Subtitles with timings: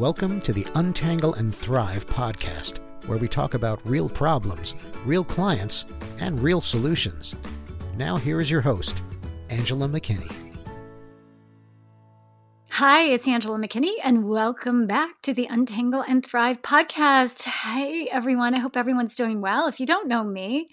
[0.00, 5.84] Welcome to the Untangle and Thrive podcast, where we talk about real problems, real clients,
[6.20, 7.36] and real solutions.
[7.98, 9.02] Now, here is your host,
[9.50, 10.34] Angela McKinney.
[12.70, 17.42] Hi, it's Angela McKinney, and welcome back to the Untangle and Thrive podcast.
[17.42, 18.54] Hey, everyone.
[18.54, 19.68] I hope everyone's doing well.
[19.68, 20.68] If you don't know me,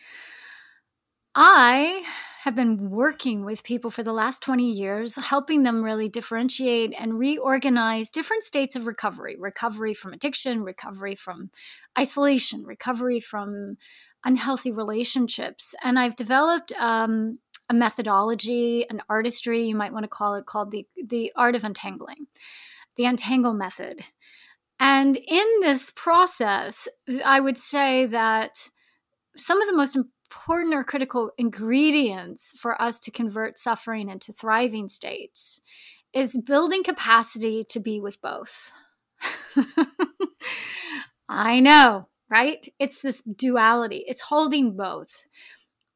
[1.35, 2.01] I
[2.47, 7.19] have been working with people for the last 20 years, helping them really differentiate and
[7.19, 11.51] reorganize different states of recovery recovery from addiction, recovery from
[11.99, 13.75] isolation, recovery from
[14.23, 15.75] unhealthy relationships.
[15.83, 20.71] And I've developed um, a methodology, an artistry, you might want to call it, called
[20.71, 22.27] the, the art of untangling,
[22.95, 24.05] the untangle method.
[24.79, 26.87] And in this process,
[27.25, 28.69] I would say that
[29.35, 29.97] some of the most
[30.29, 35.61] important or critical ingredients for us to convert suffering into thriving states
[36.13, 38.71] is building capacity to be with both.
[41.29, 42.65] I know, right?
[42.79, 45.25] It's this duality, it's holding both.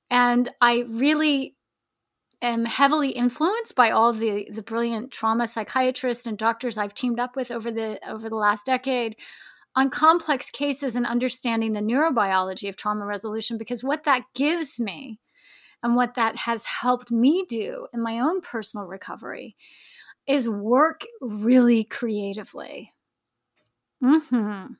[0.09, 1.55] And I really
[2.41, 7.35] am heavily influenced by all the the brilliant trauma psychiatrists and doctors I've teamed up
[7.35, 9.15] with over the over the last decade
[9.75, 15.19] on complex cases and understanding the neurobiology of trauma resolution because what that gives me
[15.83, 19.55] and what that has helped me do in my own personal recovery
[20.27, 22.91] is work really creatively.
[24.03, 24.73] Mm-hmm.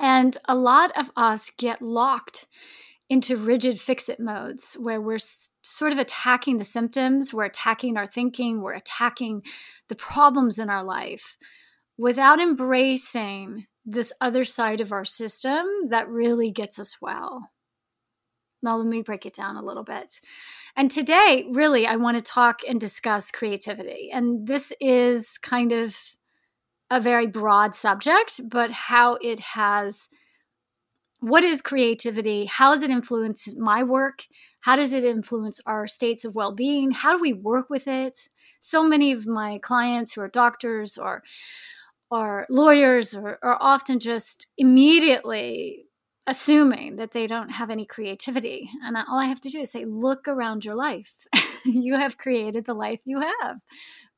[0.00, 2.46] And a lot of us get locked
[3.08, 7.96] into rigid fix it modes where we're s- sort of attacking the symptoms, we're attacking
[7.96, 9.42] our thinking, we're attacking
[9.88, 11.36] the problems in our life
[11.96, 17.50] without embracing this other side of our system that really gets us well.
[18.62, 20.20] Now, let me break it down a little bit.
[20.74, 24.10] And today, really, I want to talk and discuss creativity.
[24.10, 25.98] And this is kind of
[26.90, 30.08] a very broad subject, but how it has
[31.20, 32.44] what is creativity?
[32.44, 34.26] How does it influence my work?
[34.60, 36.90] How does it influence our states of well being?
[36.90, 38.28] How do we work with it?
[38.60, 41.22] So many of my clients who are doctors or
[42.14, 45.86] or lawyers are, are often just immediately
[46.28, 48.70] assuming that they don't have any creativity.
[48.84, 51.26] And all I have to do is say, look around your life.
[51.64, 53.62] you have created the life you have,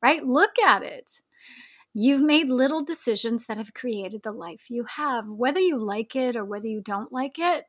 [0.03, 0.23] right?
[0.23, 1.23] Look at it.
[1.95, 5.25] You've made little decisions that have created the life you have.
[5.31, 7.65] Whether you like it or whether you don't like it,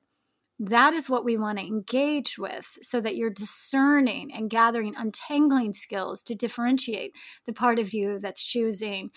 [0.59, 5.73] that is what we want to engage with so that you're discerning and gathering untangling
[5.73, 7.13] skills to differentiate
[7.45, 9.11] the part of you that's choosing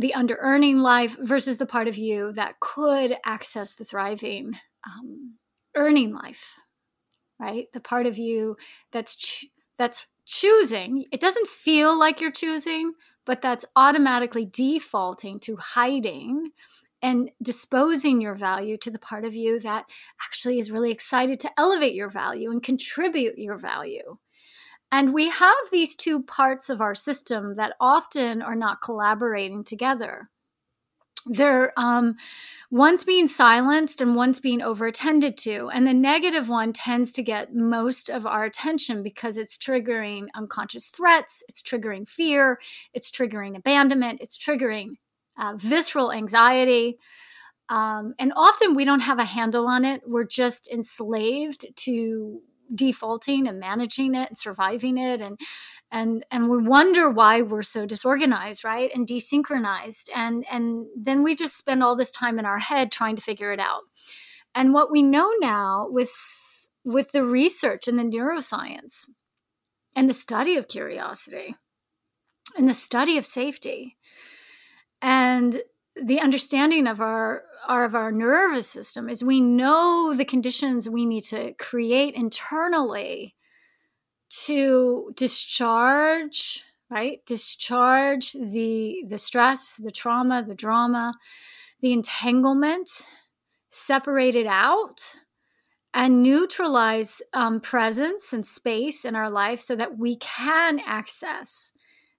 [0.00, 4.54] the under earning life versus the part of you that could access the thriving
[4.86, 5.34] um,
[5.76, 6.58] earning life
[7.40, 7.68] right?
[7.72, 8.56] The part of you
[8.92, 9.44] that's
[9.78, 11.06] that's choosing.
[11.10, 12.92] It doesn't feel like you're choosing
[13.26, 16.50] but that's automatically defaulting to hiding
[17.02, 19.84] and disposing your value to the part of you that
[20.24, 24.18] actually is really excited to elevate your value and contribute your value
[24.92, 30.28] and we have these two parts of our system that often are not collaborating together.
[31.26, 32.16] They're um,
[32.70, 35.68] one's being silenced and one's being overattended to.
[35.68, 40.88] And the negative one tends to get most of our attention because it's triggering unconscious
[40.88, 42.58] threats, it's triggering fear,
[42.94, 44.94] it's triggering abandonment, it's triggering
[45.38, 46.98] uh, visceral anxiety.
[47.68, 50.00] Um, and often we don't have a handle on it.
[50.06, 52.40] We're just enslaved to
[52.74, 55.20] defaulting and managing it and surviving it.
[55.20, 55.38] And
[55.90, 60.10] and and we wonder why we're so disorganized right and desynchronized.
[60.14, 63.52] And and then we just spend all this time in our head trying to figure
[63.52, 63.82] it out.
[64.54, 66.12] And what we know now with
[66.84, 69.06] with the research and the neuroscience
[69.94, 71.56] and the study of curiosity
[72.56, 73.96] and the study of safety
[75.02, 75.62] and
[76.02, 81.06] the understanding of our, our of our nervous system is we know the conditions we
[81.06, 83.34] need to create internally
[84.28, 87.24] to discharge right?
[87.24, 91.14] Discharge the the stress the trauma the drama
[91.80, 93.06] the entanglement
[93.68, 95.14] separate it out
[95.94, 101.72] and neutralize um, presence and space in our life so that we can access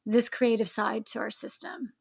[0.06, 1.94] this creative side to our system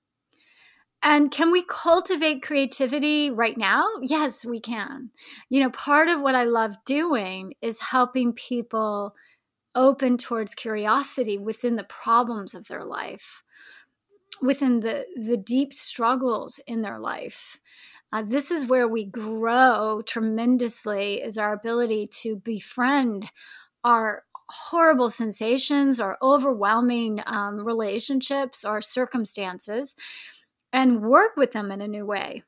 [1.02, 3.86] and can we cultivate creativity right now?
[4.02, 5.10] Yes, we can.
[5.48, 9.14] You know, part of what I love doing is helping people
[9.74, 13.42] open towards curiosity within the problems of their life,
[14.42, 17.58] within the, the deep struggles in their life.
[18.12, 23.30] Uh, this is where we grow tremendously is our ability to befriend
[23.84, 29.96] our horrible sensations or overwhelming um, relationships or circumstances
[30.72, 32.42] and work with them in a new way,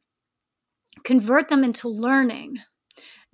[1.04, 2.58] convert them into learning.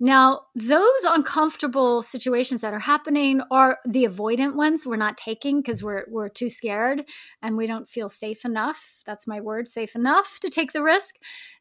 [0.01, 5.83] Now, those uncomfortable situations that are happening are the avoidant ones we're not taking because
[5.83, 7.03] we're, we're too scared
[7.41, 9.01] and we don't feel safe enough.
[9.05, 11.15] That's my word, safe enough to take the risk.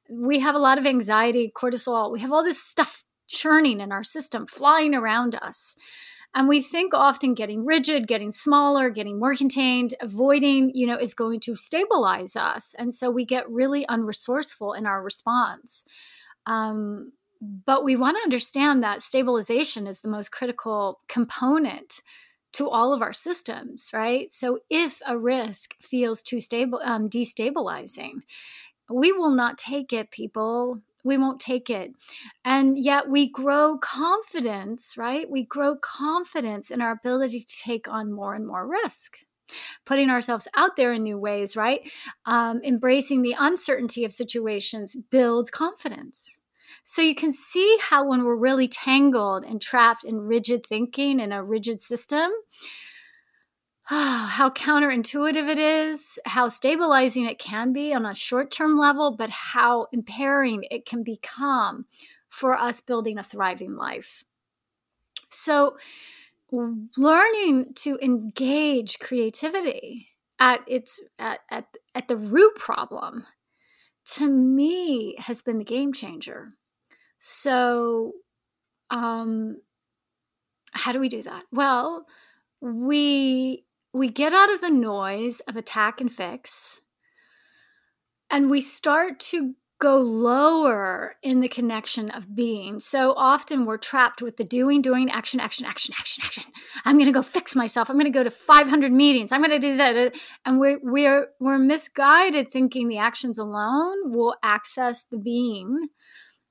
[0.08, 4.04] We have a lot of anxiety, cortisol, we have all this stuff churning in our
[4.04, 5.76] system, flying around us.
[6.34, 11.14] And we think often getting rigid, getting smaller, getting more contained, avoiding, you know, is
[11.14, 12.74] going to stabilize us.
[12.78, 15.84] And so we get really unresourceful in our response.
[16.46, 22.02] Um, but we want to understand that stabilization is the most critical component
[22.52, 24.32] to all of our systems, right?
[24.32, 28.22] So if a risk feels too stable, um, destabilizing,
[28.90, 30.82] we will not take it, people.
[31.04, 31.92] We won't take it.
[32.44, 35.30] And yet we grow confidence, right?
[35.30, 39.18] We grow confidence in our ability to take on more and more risk
[39.86, 41.90] putting ourselves out there in new ways, right?
[42.26, 46.38] Um, embracing the uncertainty of situations builds confidence.
[46.82, 51.32] So you can see how when we're really tangled and trapped in rigid thinking in
[51.32, 52.30] a rigid system,
[54.28, 59.30] how counterintuitive it is, how stabilizing it can be on a short term level, but
[59.30, 61.86] how impairing it can become
[62.28, 64.24] for us building a thriving life.
[65.30, 65.76] So,
[66.50, 70.08] learning to engage creativity
[70.38, 73.26] at its at, at, at the root problem
[74.04, 76.54] to me has been the game changer
[77.18, 78.12] so,
[78.90, 79.60] um,
[80.72, 81.44] how do we do that?
[81.50, 82.06] Well,
[82.60, 86.80] we we get out of the noise of attack and fix,
[88.30, 92.80] and we start to go lower in the connection of being.
[92.80, 96.44] So often we're trapped with the doing, doing, action, action, action, action, action.
[96.84, 97.88] I'm going to go fix myself.
[97.88, 99.30] I'm going to go to 500 meetings.
[99.30, 100.16] I'm going to do that.
[100.44, 105.88] And we're, we're, we're misguided thinking the actions alone will access the being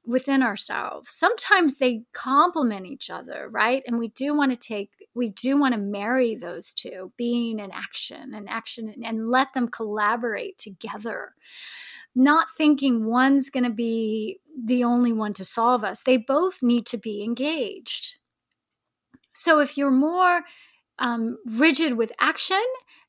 [0.07, 1.09] within ourselves.
[1.09, 3.83] Sometimes they complement each other, right?
[3.85, 7.73] And we do want to take, we do want to marry those two, being and
[7.73, 11.33] action and action, and let them collaborate together.
[12.15, 16.01] Not thinking one's going to be the only one to solve us.
[16.01, 18.15] They both need to be engaged.
[19.33, 20.43] So if you're more
[20.99, 22.63] um, rigid with action,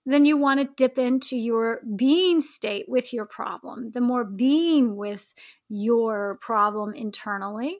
[0.08, 4.96] then you want to dip into your being state with your problem, the more being
[4.96, 5.34] with
[5.68, 7.78] your problem internally.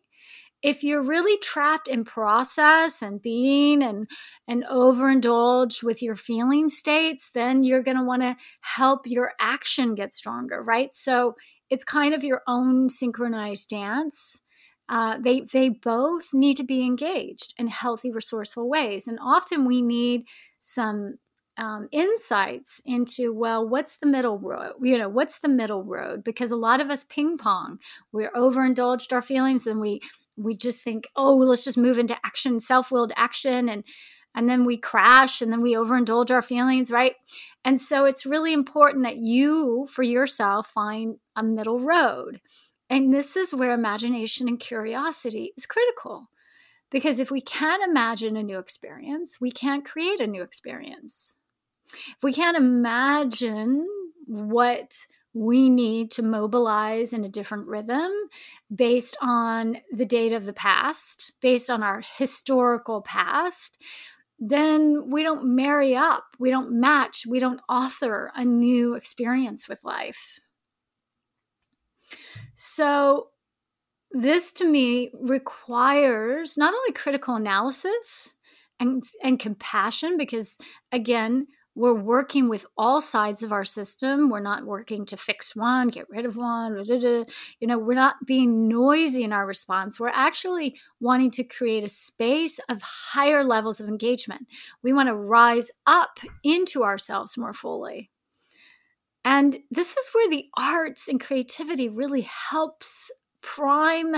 [0.60, 4.10] If you're really trapped in process and being and
[4.46, 9.94] and overindulged with your feeling states, then you're going to want to help your action
[9.94, 10.92] get stronger, right?
[10.92, 11.34] So
[11.70, 14.42] it's kind of your own synchronized dance.
[14.88, 19.80] Uh, they they both need to be engaged in healthy, resourceful ways, and often we
[19.80, 20.25] need
[20.58, 21.14] some
[21.58, 26.25] um, insights into well what's the middle road you know what's the middle road?
[26.25, 27.78] Because a lot of us ping pong.
[28.12, 30.00] We're overindulged our feelings and we
[30.37, 33.84] we just think oh let's just move into action self-willed action and
[34.34, 37.14] and then we crash and then we overindulge our feelings right?
[37.64, 42.40] And so it's really important that you for yourself find a middle road.
[42.90, 46.28] And this is where imagination and curiosity is critical.
[46.90, 51.38] Because if we can't imagine a new experience, we can't create a new experience.
[51.93, 53.87] If we can't imagine
[54.26, 54.94] what
[55.35, 58.11] we need to mobilize in a different rhythm
[58.75, 63.83] based on the data of the past, based on our historical past,
[64.38, 69.85] then we don't marry up, we don't match, we don't author a new experience with
[69.85, 70.40] life.
[72.54, 73.28] So,
[74.11, 78.35] this to me requires not only critical analysis
[78.80, 80.57] and, and compassion, because
[80.90, 81.47] again,
[81.78, 84.30] we're working with all sides of our system.
[84.30, 86.82] We're not working to fix one, get rid of one.
[86.85, 87.25] You
[87.62, 90.00] know, we're not being noisy in our response.
[90.00, 94.49] We're actually wanting to create a space of higher levels of engagement.
[94.82, 98.11] We want to rise up into ourselves more fully.
[99.25, 104.16] And this is where the arts and creativity really helps prime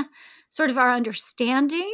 [0.48, 1.92] sort of our understanding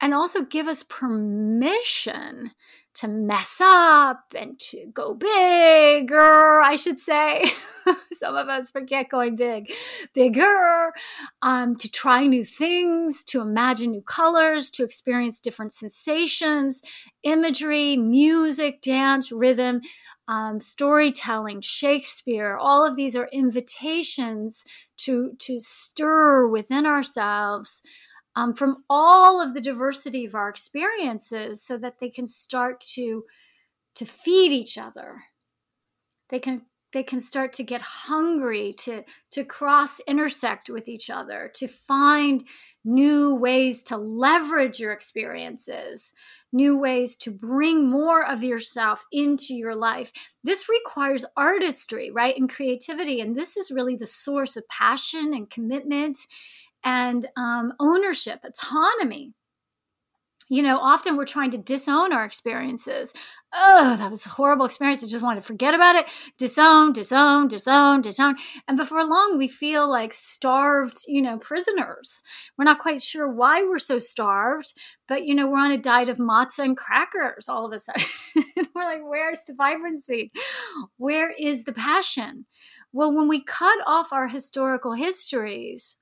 [0.00, 2.52] and also give us permission
[2.98, 7.44] to mess up and to go bigger, I should say.
[8.12, 9.70] Some of us forget going big,
[10.14, 10.92] bigger,
[11.40, 16.82] um, to try new things, to imagine new colors, to experience different sensations,
[17.22, 19.80] imagery, music, dance, rhythm,
[20.26, 22.56] um, storytelling, Shakespeare.
[22.56, 24.64] All of these are invitations
[24.98, 27.80] to, to stir within ourselves
[28.38, 33.24] um, from all of the diversity of our experiences so that they can start to
[33.96, 35.24] to feed each other.
[36.30, 39.02] They can they can start to get hungry to
[39.32, 42.44] to cross intersect with each other to find
[42.84, 46.14] new ways to leverage your experiences
[46.52, 50.10] new ways to bring more of yourself into your life.
[50.44, 55.50] This requires artistry right and creativity and this is really the source of passion and
[55.50, 56.18] commitment
[56.88, 59.34] and um, ownership autonomy
[60.50, 63.12] you know, often we're trying to disown our experiences.
[63.52, 65.04] Oh, that was a horrible experience.
[65.04, 66.06] I just want to forget about it.
[66.38, 68.36] Disown, disown, disown, disown.
[68.66, 72.22] And before long, we feel like starved, you know, prisoners.
[72.56, 74.72] We're not quite sure why we're so starved,
[75.06, 78.02] but, you know, we're on a diet of matzah and crackers all of a sudden.
[78.74, 80.32] we're like, where's the vibrancy?
[80.96, 82.46] Where is the passion?
[82.92, 85.98] Well, when we cut off our historical histories,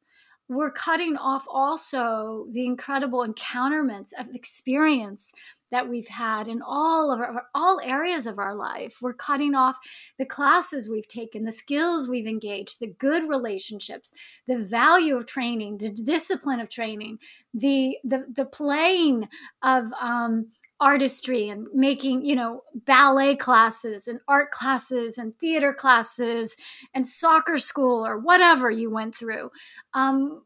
[0.49, 5.33] we're cutting off also the incredible encounterments of experience
[5.73, 8.99] that we've had in all of our, all areas of our life.
[9.03, 9.77] We're cutting off
[10.19, 14.13] the classes we've taken the skills we've engaged the good relationships
[14.47, 17.19] the value of training the discipline of training
[17.53, 19.29] the the, the playing
[19.63, 20.47] of um,
[20.81, 26.57] artistry and making you know ballet classes and art classes and theater classes
[26.95, 29.51] and soccer school or whatever you went through.
[29.95, 30.43] Um,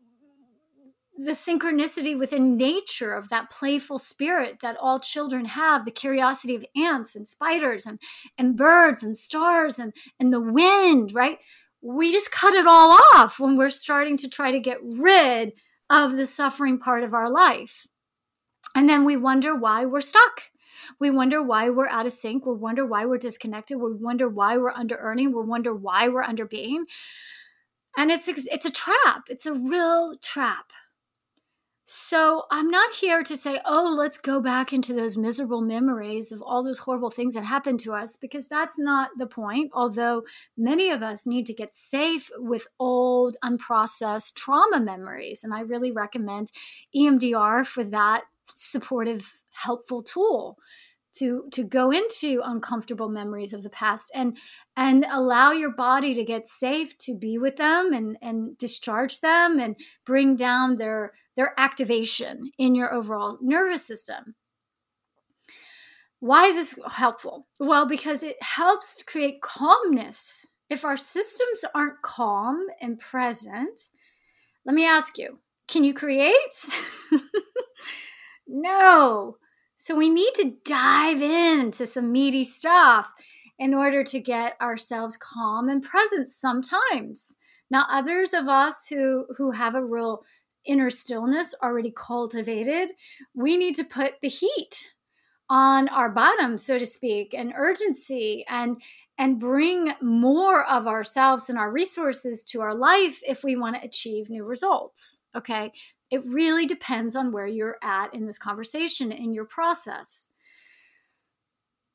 [1.23, 6.65] the synchronicity within nature of that playful spirit that all children have the curiosity of
[6.75, 7.99] ants and spiders and,
[8.39, 11.37] and birds and stars and, and the wind right?
[11.83, 15.53] We just cut it all off when we're starting to try to get rid
[15.91, 17.87] of the suffering part of our life
[18.75, 20.51] and then we wonder why we're stuck.
[20.99, 22.47] We wonder why we're out of sync.
[22.47, 23.79] We wonder why we're disconnected.
[23.79, 25.35] We wonder why we're under earning.
[25.35, 26.87] We wonder why we're under being.
[27.97, 29.27] And it's it's a trap.
[29.29, 30.73] It's a real trap.
[31.93, 36.41] So I'm not here to say, oh, let's go back into those miserable memories of
[36.41, 39.73] all those horrible things that happened to us, because that's not the point.
[39.75, 40.23] Although
[40.57, 45.43] many of us need to get safe with old, unprocessed trauma memories.
[45.43, 46.53] And I really recommend
[46.95, 50.59] EMDR for that supportive, helpful tool
[51.13, 54.37] to to go into uncomfortable memories of the past and
[54.77, 59.59] and allow your body to get safe to be with them and and discharge them
[59.59, 64.35] and bring down their their activation in your overall nervous system.
[66.21, 67.47] Why is this helpful?
[67.59, 70.47] Well because it helps to create calmness.
[70.69, 73.81] If our systems aren't calm and present
[74.65, 76.35] let me ask you can you create
[78.51, 79.37] No.
[79.77, 83.13] So we need to dive into some meaty stuff
[83.59, 87.37] in order to get ourselves calm and present sometimes.
[87.71, 90.23] Now, others of us who, who have a real
[90.67, 92.93] inner stillness already cultivated,
[93.35, 94.93] we need to put the heat
[95.49, 98.81] on our bottom so to speak and urgency and
[99.19, 103.85] and bring more of ourselves and our resources to our life if we want to
[103.85, 105.73] achieve new results okay
[106.11, 110.29] it really depends on where you're at in this conversation, in your process.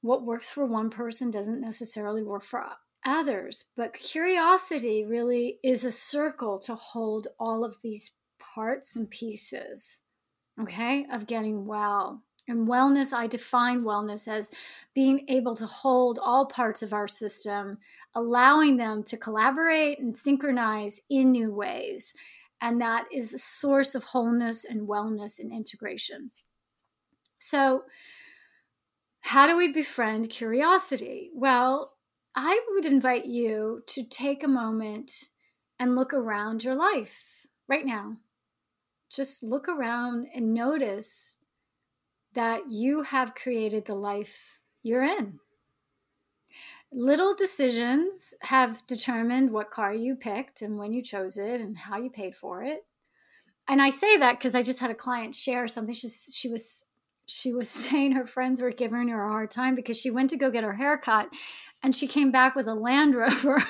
[0.01, 2.65] What works for one person doesn't necessarily work for
[3.05, 10.03] others, but curiosity really is a circle to hold all of these parts and pieces,
[10.61, 12.21] okay, of getting well.
[12.47, 14.51] And wellness, I define wellness as
[14.93, 17.79] being able to hold all parts of our system,
[18.13, 22.13] allowing them to collaborate and synchronize in new ways
[22.61, 26.31] and that is the source of wholeness and wellness and integration.
[27.37, 27.83] So,
[29.21, 31.31] how do we befriend curiosity?
[31.33, 31.93] Well,
[32.35, 35.11] I would invite you to take a moment
[35.79, 38.17] and look around your life right now.
[39.09, 41.39] Just look around and notice
[42.33, 45.39] that you have created the life you're in
[46.95, 51.97] little decisions have determined what car you picked and when you chose it and how
[51.97, 52.85] you paid for it.
[53.67, 55.93] And I say that because I just had a client share something.
[55.93, 56.85] She, she was
[57.25, 60.37] she was saying her friends were giving her a hard time because she went to
[60.37, 61.27] go get her haircut
[61.83, 63.61] and she came back with a Land Rover.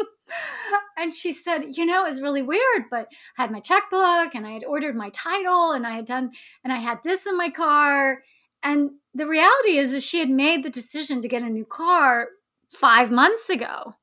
[0.98, 3.06] and she said, you know, it's really weird, but
[3.38, 6.32] I had my checkbook and I had ordered my title and I had done
[6.64, 8.22] and I had this in my car
[8.62, 12.28] and the reality is that she had made the decision to get a new car
[12.70, 13.94] five months ago.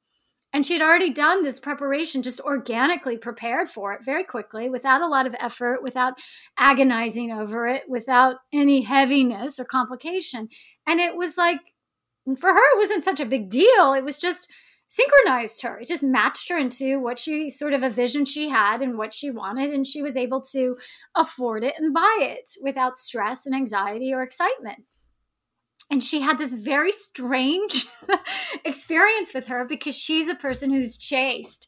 [0.52, 5.02] And she had already done this preparation, just organically prepared for it very quickly, without
[5.02, 6.20] a lot of effort, without
[6.58, 10.50] agonizing over it, without any heaviness or complication.
[10.88, 11.60] And it was like,
[12.40, 13.94] for her, it wasn't such a big deal.
[13.94, 14.52] It was just
[14.90, 15.78] synchronized her.
[15.80, 19.14] It just matched her into what she sort of a vision she had and what
[19.14, 19.72] she wanted.
[19.72, 20.76] And she was able to
[21.16, 24.84] afford it and buy it without stress and anxiety or excitement.
[25.92, 27.86] and she had this very strange
[28.66, 31.68] experience with her because she's a person who's chased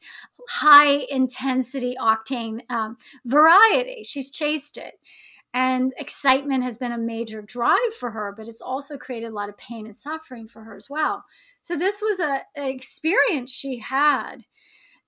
[0.50, 4.02] high intensity octane um, variety.
[4.04, 4.96] She's chased it.
[5.54, 9.50] And excitement has been a major drive for her, but it's also created a lot
[9.50, 11.26] of pain and suffering for her as well.
[11.62, 14.46] So, this was a, an experience she had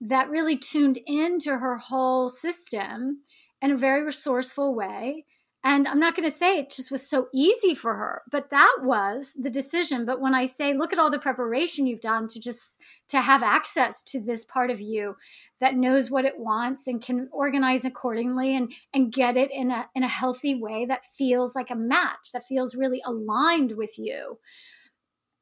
[0.02, 3.22] that really tuned into her whole system
[3.62, 5.26] in a very resourceful way
[5.66, 8.76] and I'm not going to say it just was so easy for her, but that
[8.82, 10.04] was the decision.
[10.06, 13.42] But when I say, look at all the preparation you've done to just to have
[13.42, 15.16] access to this part of you
[15.62, 19.90] that knows what it wants and can organize accordingly and and get it in a
[19.96, 24.40] in a healthy way that feels like a match, that feels really aligned with you.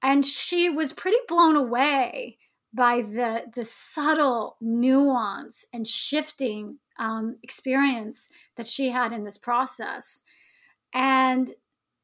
[0.01, 2.37] And she was pretty blown away
[2.73, 10.23] by the the subtle nuance and shifting um, experience that she had in this process.
[10.93, 11.51] And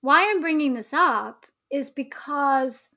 [0.01, 2.89] why I'm bringing this up is because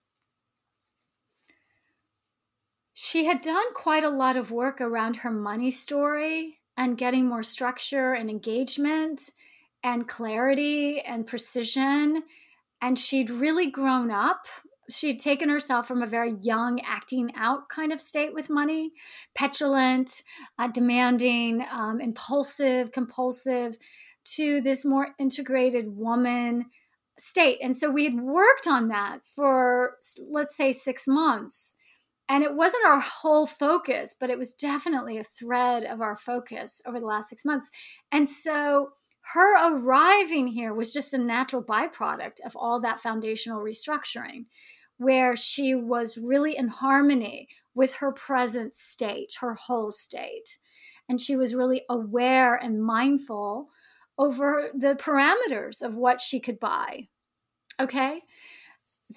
[2.94, 7.42] she had done quite a lot of work around her money story and getting more
[7.42, 9.30] structure and engagement
[9.82, 12.24] and clarity and precision.
[12.82, 14.46] And she'd really grown up
[14.90, 18.92] she'd taken herself from a very young acting out kind of state with money
[19.34, 20.22] petulant
[20.58, 23.78] uh, demanding um, impulsive compulsive
[24.24, 26.66] to this more integrated woman
[27.18, 27.58] state.
[27.62, 29.96] And so we had worked on that for
[30.30, 31.76] let's say six months.
[32.28, 36.80] And it wasn't our whole focus but it was definitely a thread of our focus
[36.86, 37.70] over the last six months.
[38.12, 38.92] And so
[39.34, 44.46] her arriving here was just a natural byproduct of all that foundational restructuring
[45.00, 50.58] where she was really in harmony with her present state, her whole state.
[51.08, 53.70] And she was really aware and mindful
[54.18, 57.08] over the parameters of what she could buy.
[57.80, 58.20] Okay?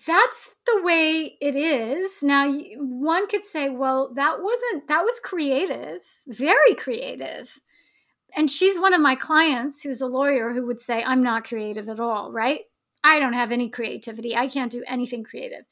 [0.08, 2.24] That's the way it is.
[2.24, 7.60] Now, one could say, well, that wasn't, that was creative, very creative.
[8.38, 11.90] And she's one of my clients who's a lawyer who would say, I'm not creative
[11.90, 12.62] at all, right?
[13.04, 14.36] I don't have any creativity.
[14.36, 15.66] I can't do anything creative.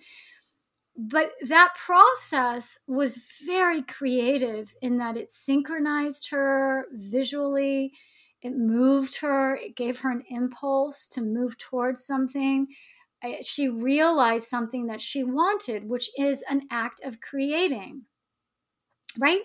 [0.97, 7.93] But that process was very creative in that it synchronized her visually,
[8.41, 12.67] it moved her, it gave her an impulse to move towards something.
[13.41, 18.03] She realized something that she wanted, which is an act of creating,
[19.17, 19.43] right?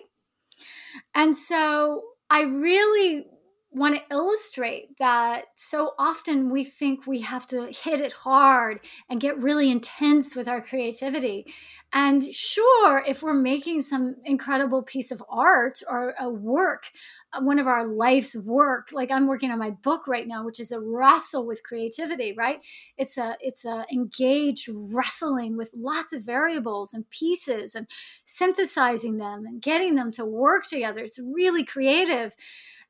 [1.15, 3.25] And so I really
[3.71, 9.19] want to illustrate that so often we think we have to hit it hard and
[9.19, 11.45] get really intense with our creativity.
[11.93, 16.89] And sure, if we're making some incredible piece of art or a work,
[17.33, 20.59] uh, one of our life's work, like I'm working on my book right now, which
[20.59, 22.59] is a wrestle with creativity, right?
[22.97, 27.87] It's a it's a engaged wrestling with lots of variables and pieces and
[28.25, 31.03] synthesizing them and getting them to work together.
[31.03, 32.35] It's really creative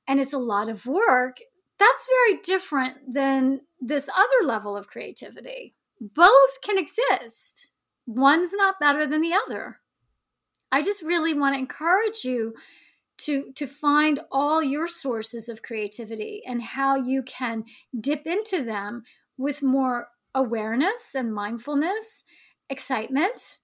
[0.07, 1.37] and it's a lot of work,
[1.77, 5.75] that's very different than this other level of creativity.
[5.99, 7.69] Both can exist,
[8.05, 9.79] one's not better than the other.
[10.71, 12.53] I just really want to encourage you
[13.19, 17.65] to to find all your sources of creativity and how you can
[17.99, 19.03] dip into them
[19.37, 22.23] with more awareness and mindfulness,
[22.69, 23.57] excitement,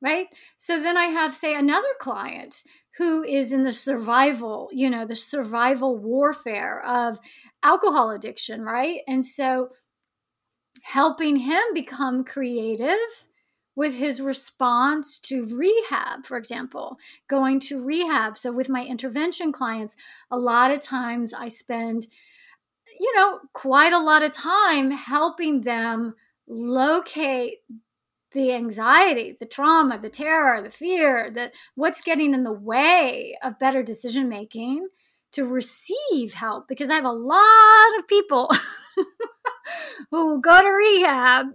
[0.00, 0.28] right?
[0.56, 2.62] So then I have say another client
[2.98, 7.18] who is in the survival, you know, the survival warfare of
[7.62, 9.00] alcohol addiction, right?
[9.06, 9.70] And so
[10.82, 12.98] helping him become creative
[13.74, 16.96] with his response to rehab, for example,
[17.28, 18.38] going to rehab.
[18.38, 19.96] So with my intervention clients,
[20.30, 22.06] a lot of times I spend,
[22.98, 26.14] you know, quite a lot of time helping them
[26.48, 27.58] locate
[28.32, 33.58] the anxiety, the trauma, the terror, the fear, the what's getting in the way of
[33.58, 34.88] better decision making
[35.32, 38.50] to receive help because I have a lot of people
[40.10, 41.46] who go to rehab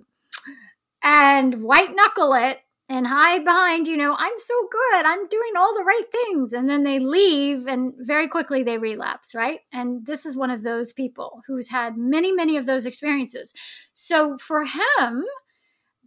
[1.04, 2.60] and white knuckle it
[2.92, 5.06] and hide behind, you know, I'm so good.
[5.06, 6.52] I'm doing all the right things.
[6.52, 9.62] And then they leave and very quickly they relapse, right?
[9.72, 13.54] And this is one of those people who's had many, many of those experiences.
[13.94, 15.24] So for him,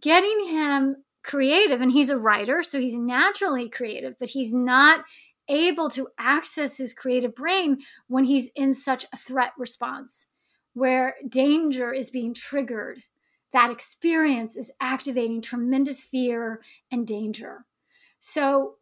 [0.05, 5.03] getting him creative, and he's a writer, so he's naturally creative, but he's not
[5.49, 10.27] able to access his creative brain when he's in such a threat response
[10.73, 13.01] where danger is being triggered.
[13.51, 17.65] That experience is activating tremendous fear and danger.
[18.19, 18.75] So,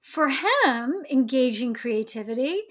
[0.00, 2.62] for him, engaging creativity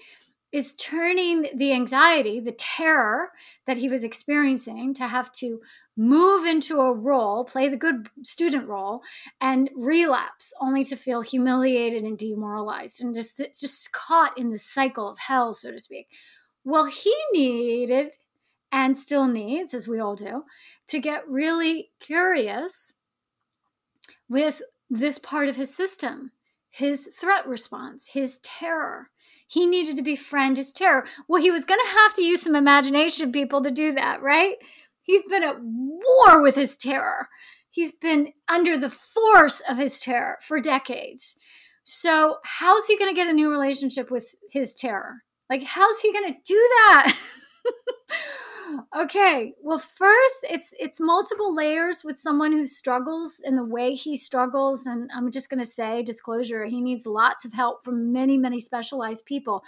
[0.52, 3.30] is turning the anxiety, the terror
[3.66, 5.60] that he was experiencing to have to
[5.96, 9.02] move into a role, play the good student role,
[9.40, 15.08] and relapse only to feel humiliated and demoralized and just, just caught in the cycle
[15.08, 16.08] of hell, so to speak.
[16.64, 18.16] Well, he needed
[18.72, 20.44] and still needs, as we all do,
[20.88, 22.94] to get really curious
[24.28, 26.32] with this part of his system,
[26.70, 29.10] his threat response, his terror
[29.50, 31.04] he needed to befriend his terror.
[31.26, 34.54] Well, he was going to have to use some imagination, people, to do that, right?
[35.02, 37.28] He's been at war with his terror.
[37.68, 41.34] He's been under the force of his terror for decades.
[41.82, 45.24] So, how's he going to get a new relationship with his terror?
[45.48, 47.16] Like, how's he going to do that?
[48.96, 54.16] okay well first it's it's multiple layers with someone who struggles in the way he
[54.16, 58.36] struggles and i'm just going to say disclosure he needs lots of help from many
[58.38, 59.62] many specialized people.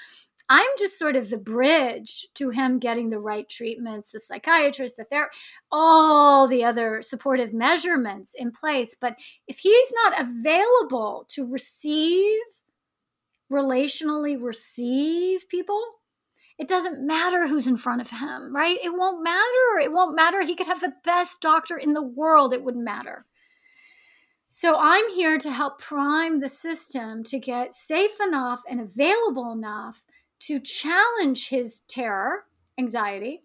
[0.48, 5.04] I'm just sort of the bridge to him getting the right treatments the psychiatrist the
[5.04, 12.42] therapist all the other supportive measurements in place but if he's not available to receive
[13.50, 15.82] relationally receive people
[16.62, 18.78] it doesn't matter who's in front of him, right?
[18.84, 19.80] It won't matter.
[19.82, 20.44] It won't matter.
[20.44, 22.54] He could have the best doctor in the world.
[22.54, 23.22] It wouldn't matter.
[24.46, 30.04] So I'm here to help prime the system to get safe enough and available enough
[30.42, 32.44] to challenge his terror,
[32.78, 33.42] anxiety,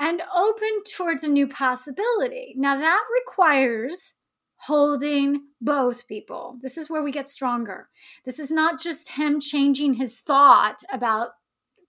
[0.00, 2.52] and open towards a new possibility.
[2.56, 4.16] Now that requires
[4.56, 6.58] holding both people.
[6.62, 7.90] This is where we get stronger.
[8.24, 11.28] This is not just him changing his thought about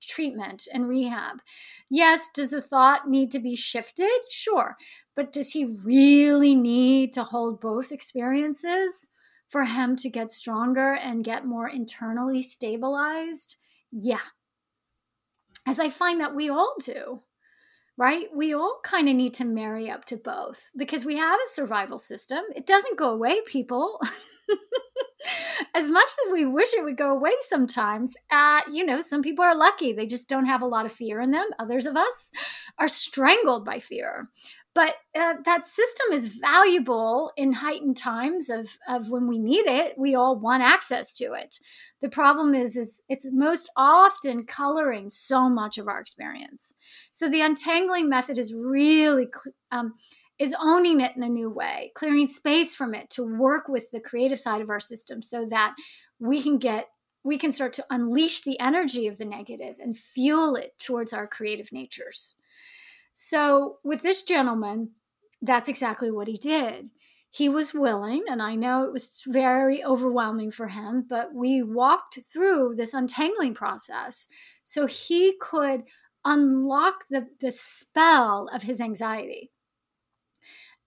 [0.01, 1.41] treatment and rehab.
[1.89, 4.19] Yes, does the thought need to be shifted?
[4.29, 4.75] Sure.
[5.15, 9.09] But does he really need to hold both experiences
[9.49, 13.57] for him to get stronger and get more internally stabilized?
[13.91, 14.19] Yeah.
[15.65, 17.21] As I find that we all do
[17.97, 18.27] right?
[18.33, 21.97] We all kind of need to marry up to both because we have a survival
[21.97, 22.43] system.
[22.55, 23.99] It doesn't go away, people.
[25.75, 29.43] as much as we wish it would go away sometimes, uh, you know, some people
[29.43, 29.93] are lucky.
[29.93, 31.47] They just don't have a lot of fear in them.
[31.59, 32.31] Others of us
[32.77, 34.29] are strangled by fear.
[34.77, 39.95] But uh, that system is valuable in heightened times of, of when we need it.
[39.97, 41.55] We all want access to it.
[41.99, 46.75] The problem is, is it's most often coloring so much of our experience.
[47.11, 49.29] So the untangling method is really
[49.71, 49.95] um,
[50.37, 53.99] is owning it in a new way, clearing space from it to work with the
[53.99, 55.73] creative side of our system so that
[56.19, 56.89] we can get
[57.23, 61.25] we can start to unleash the energy of the negative and fuel it towards our
[61.25, 62.35] creative natures.
[63.19, 64.91] So with this gentleman,
[65.41, 66.91] that's exactly what he did.
[67.31, 72.19] He was willing, and I know it was very overwhelming for him, but we walked
[72.31, 74.27] through this untangling process
[74.63, 75.85] so he could
[76.25, 79.49] unlock the, the spell of his anxiety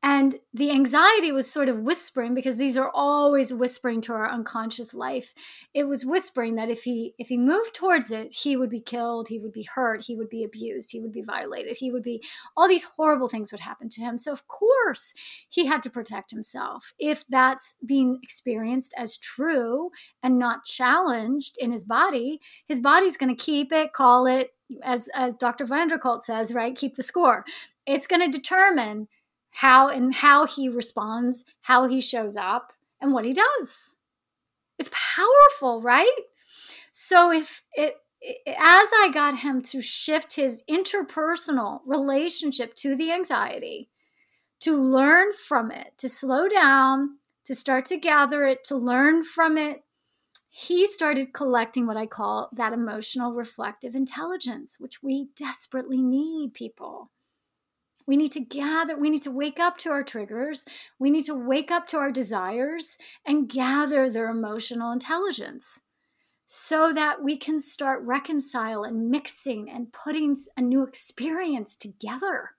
[0.02, 4.94] and the anxiety was sort of whispering because these are always whispering to our unconscious
[4.94, 5.34] life.
[5.74, 9.28] It was whispering that if he if he moved towards it he would be killed
[9.28, 12.22] he would be hurt he would be abused he would be violated he would be
[12.56, 14.16] all these horrible things would happen to him.
[14.16, 15.12] So of course
[15.50, 16.94] he had to protect himself.
[16.98, 19.90] If that's being experienced as true
[20.22, 25.08] and not challenged in his body his body's going to keep it call it as
[25.14, 27.44] as dr van der says right keep the score.
[27.86, 29.08] It's going to determine
[29.50, 33.96] how and how he responds, how he shows up, and what he does.
[34.78, 36.16] It's powerful, right?
[36.90, 37.96] So if it
[38.46, 43.88] as I got him to shift his interpersonal relationship to the anxiety,
[44.60, 49.56] to learn from it, to slow down, to start to gather it, to learn from
[49.56, 49.84] it,
[50.50, 57.10] he started collecting what I call that emotional reflective intelligence, which we desperately need, people.
[58.10, 60.64] We need to gather, we need to wake up to our triggers.
[60.98, 65.82] We need to wake up to our desires and gather their emotional intelligence
[66.44, 72.56] so that we can start reconcile and mixing and putting a new experience together.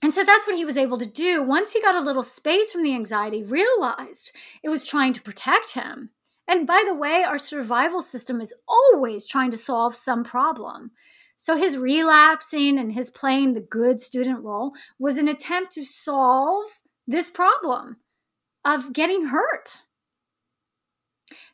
[0.00, 1.42] And so that's what he was able to do.
[1.42, 4.30] Once he got a little space from the anxiety, realized
[4.62, 6.10] it was trying to protect him.
[6.46, 10.92] And by the way, our survival system is always trying to solve some problem.
[11.42, 16.66] So his relapsing and his playing the good student role was an attempt to solve
[17.04, 17.96] this problem
[18.64, 19.82] of getting hurt.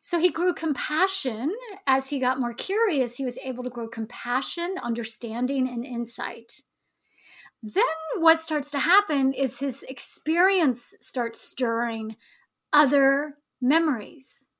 [0.02, 3.16] So he grew compassion as he got more curious.
[3.16, 6.60] He was able to grow compassion, understanding, and insight.
[7.62, 7.84] Then
[8.18, 12.16] what starts to happen is his experience starts stirring
[12.74, 14.50] other memories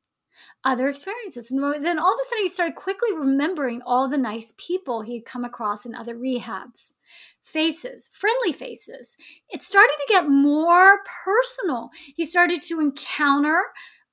[0.64, 1.50] other experiences.
[1.50, 5.14] And then all of a sudden, he started quickly remembering all the nice people he
[5.14, 6.94] had come across in other rehabs.
[7.42, 9.16] Faces, friendly faces.
[9.48, 11.90] It started to get more personal.
[12.14, 13.60] He started to encounter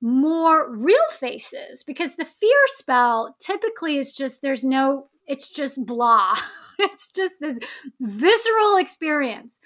[0.00, 6.36] more real faces because the fear spell typically is just there's no, it's just blah.
[6.78, 7.58] it's just this
[8.00, 9.58] visceral experience.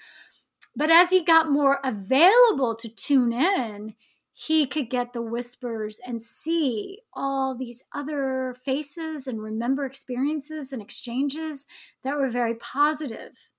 [0.75, 3.93] But as he got more available to tune in,
[4.41, 10.81] he could get the whispers and see all these other faces and remember experiences and
[10.81, 11.67] exchanges
[12.01, 13.49] that were very positive.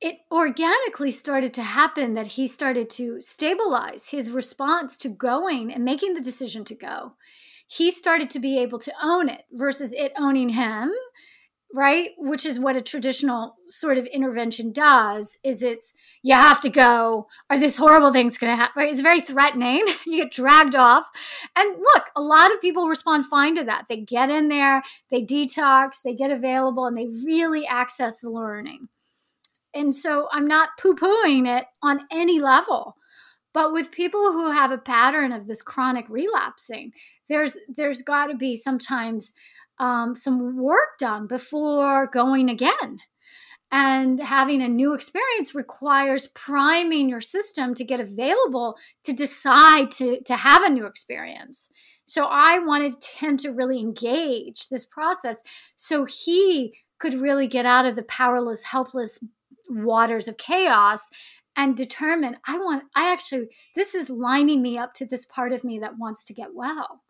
[0.00, 5.84] It organically started to happen that he started to stabilize his response to going and
[5.84, 7.12] making the decision to go.
[7.68, 10.92] He started to be able to own it versus it owning him
[11.74, 12.10] right?
[12.16, 17.26] Which is what a traditional sort of intervention does is it's you have to go
[17.50, 19.86] or this horrible thing's going to happen it's very threatening.
[20.06, 21.04] You get dragged off.
[21.56, 23.86] And look a lot of people respond fine to that.
[23.88, 28.88] They get in there they detox they get available and they really access the learning.
[29.74, 32.96] And so i'm not poo-pooing it on any level
[33.52, 36.92] but with people who have a pattern of this chronic relapsing
[37.28, 39.34] there's there's got to be sometimes
[39.78, 42.98] um, some work done before going again.
[43.72, 50.22] And having a new experience requires priming your system to get available to decide to,
[50.22, 51.70] to have a new experience.
[52.04, 55.42] So I wanted him to really engage this process
[55.74, 59.18] so he could really get out of the powerless, helpless
[59.68, 61.10] waters of chaos
[61.56, 65.64] and determine I want, I actually, this is lining me up to this part of
[65.64, 67.02] me that wants to get well.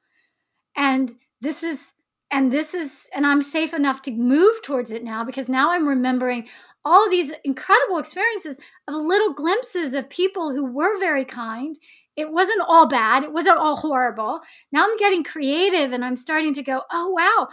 [0.76, 1.92] And this is
[2.30, 5.86] and this is and i'm safe enough to move towards it now because now i'm
[5.86, 6.46] remembering
[6.86, 11.76] all these incredible experiences of little glimpses of people who were very kind.
[12.14, 13.24] It wasn't all bad.
[13.24, 14.40] It wasn't all horrible.
[14.70, 17.48] Now i'm getting creative and i'm starting to go oh wow.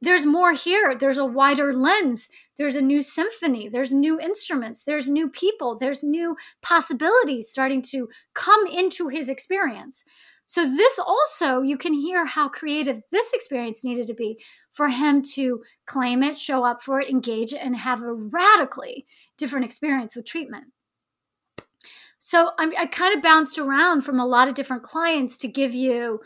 [0.00, 0.94] There's more here.
[0.94, 2.28] There's a wider lens.
[2.56, 3.68] There's a new symphony.
[3.68, 4.82] There's new instruments.
[4.82, 5.76] There's new people.
[5.76, 10.04] There's new possibilities starting to come into his experience
[10.50, 15.20] so, this also, you can hear how creative this experience needed to be for him
[15.34, 19.04] to claim it, show up for it, engage it, and have a radically
[19.36, 20.68] different experience with treatment.
[22.18, 25.74] So, I'm, i kind of bounced around from a lot of different clients to give
[25.74, 26.20] you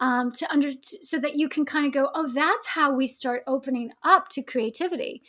[0.00, 3.44] um, to under so that you can kind of go, oh, that's how we start
[3.46, 5.22] opening up to creativity.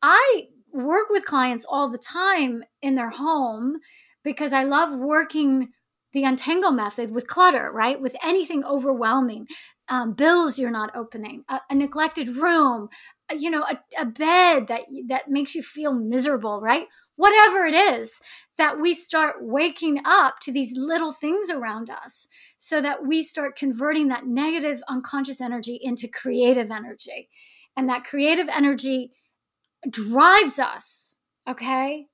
[0.00, 3.80] I work with clients all the time in their home
[4.24, 5.68] because I love working
[6.12, 8.00] the untangle method with clutter, right?
[8.00, 9.46] With anything overwhelming,
[9.88, 12.88] um, bills you're not opening, a, a neglected room,
[13.36, 16.86] you know, a, a bed that that makes you feel miserable, right?
[17.16, 18.18] Whatever it is,
[18.56, 23.56] that we start waking up to these little things around us, so that we start
[23.56, 27.28] converting that negative unconscious energy into creative energy,
[27.76, 29.12] and that creative energy
[29.88, 31.16] drives us.
[31.48, 32.06] Okay,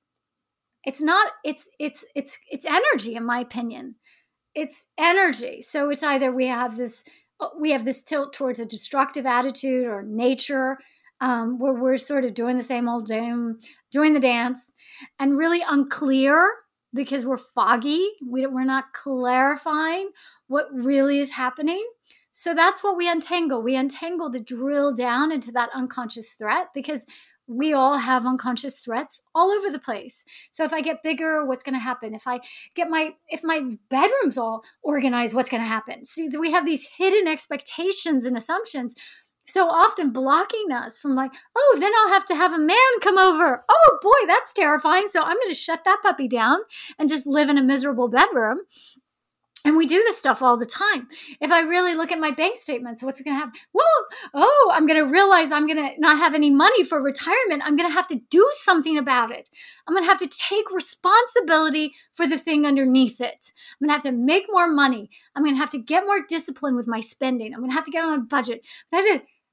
[0.83, 3.95] it's not it's it's it's it's energy in my opinion.
[4.55, 5.61] It's energy.
[5.61, 7.03] So it's either we have this
[7.59, 10.77] we have this tilt towards a destructive attitude or nature
[11.19, 13.57] um, where we're sort of doing the same old doom
[13.91, 14.73] doing the dance
[15.19, 16.51] and really unclear
[16.93, 18.07] because we're foggy.
[18.27, 20.11] We, we're not clarifying
[20.47, 21.85] what really is happening.
[22.31, 23.61] So that's what we untangle.
[23.61, 27.05] We untangle to drill down into that unconscious threat because
[27.47, 30.23] we all have unconscious threats all over the place.
[30.51, 32.13] So if I get bigger, what's going to happen?
[32.13, 32.39] If I
[32.75, 36.05] get my if my bedroom's all organized, what's going to happen?
[36.05, 38.95] See, we have these hidden expectations and assumptions
[39.47, 43.17] so often blocking us from like, oh, then I'll have to have a man come
[43.17, 43.61] over.
[43.69, 45.07] Oh boy, that's terrifying.
[45.09, 46.59] So I'm going to shut that puppy down
[46.99, 48.59] and just live in a miserable bedroom.
[49.67, 51.09] And we do this stuff all the time.
[51.41, 53.59] If I really look at my bank statements, what's going to happen?
[53.73, 53.85] Well,
[54.33, 57.63] oh, I'm going to realize I'm going to not have any money for retirement.
[57.65, 59.49] I'm going to have to do something about it.
[59.85, 63.51] I'm going to have to take responsibility for the thing underneath it.
[63.81, 65.09] I'm going to have to make more money.
[65.35, 67.53] I'm going to have to get more discipline with my spending.
[67.53, 68.65] I'm going to have to get on a budget.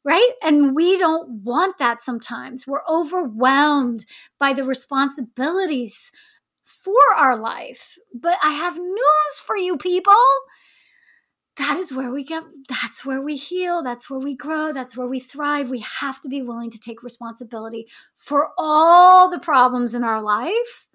[0.07, 0.31] Right?
[0.43, 2.69] And we don't want that sometimes.
[2.69, 4.05] We're overwhelmed
[4.39, 6.13] by the responsibilities
[6.85, 7.99] for our life.
[8.13, 10.15] But I have news for you people.
[11.57, 15.07] That is where we get, that's where we heal, that's where we grow, that's where
[15.07, 15.71] we thrive.
[15.71, 20.89] We have to be willing to take responsibility for all the problems in our life.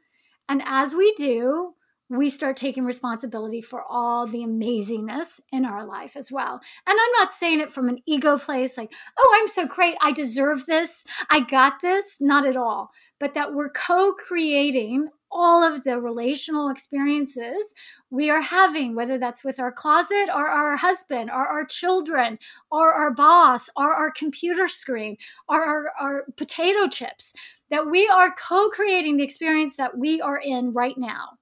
[0.49, 1.75] And as we do,
[2.09, 6.59] we start taking responsibility for all the amazingness in our life as well.
[6.87, 9.95] And I'm not saying it from an ego place, like, oh, I'm so great.
[10.01, 11.03] I deserve this.
[11.29, 12.17] I got this.
[12.19, 12.89] Not at all.
[13.19, 17.73] But that we're co creating all of the relational experiences
[18.09, 22.39] we are having, whether that's with our closet or our husband or our children
[22.71, 27.33] or our boss or our computer screen or our, our potato chips,
[27.69, 31.37] that we are co creating the experience that we are in right now.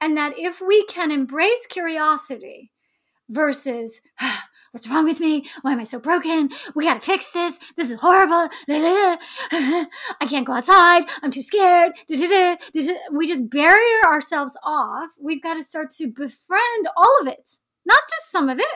[0.00, 2.70] And that if we can embrace curiosity
[3.28, 5.46] versus, ah, What's wrong with me?
[5.62, 6.50] Why am I so broken?
[6.74, 7.60] We gotta fix this.
[7.76, 8.48] This is horrible.
[8.68, 9.86] I
[10.28, 11.04] can't go outside.
[11.22, 11.92] I'm too scared.
[12.08, 15.10] We just barrier ourselves off.
[15.20, 18.66] We've got to start to befriend all of it, not just some of it,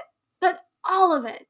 [0.40, 1.48] but all of it.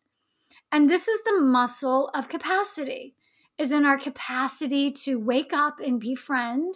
[0.72, 3.16] And this is the muscle of capacity,
[3.58, 6.74] is in our capacity to wake up and befriend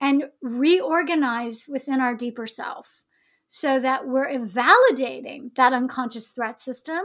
[0.00, 3.03] and reorganize within our deeper self
[3.46, 7.00] so that we're validating that unconscious threat system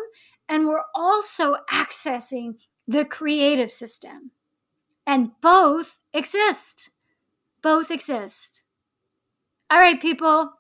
[0.48, 2.56] and we're also accessing
[2.88, 4.32] the creative system.
[5.06, 6.90] And both exist.
[7.62, 8.64] Both exist.
[9.70, 10.52] All right, people,